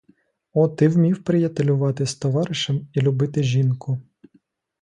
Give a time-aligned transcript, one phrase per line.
[0.53, 3.99] О, ти вмів приятелювати з товаришем і любити жінку.